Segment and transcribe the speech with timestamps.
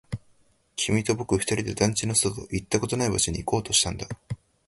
[0.77, 4.07] 君と僕二人で団地の外、行ったことのない場所に行こうとしたんだ